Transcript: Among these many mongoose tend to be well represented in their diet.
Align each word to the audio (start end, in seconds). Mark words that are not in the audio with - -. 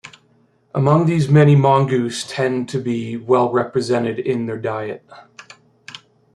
Among 0.73 1.05
these 1.05 1.29
many 1.29 1.55
mongoose 1.55 2.27
tend 2.27 2.67
to 2.69 2.79
be 2.81 3.17
well 3.17 3.51
represented 3.51 4.17
in 4.17 4.47
their 4.47 4.57
diet. 4.57 5.05